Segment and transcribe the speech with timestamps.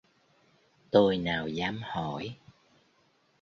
[0.91, 2.35] Tôi nào dám hỏi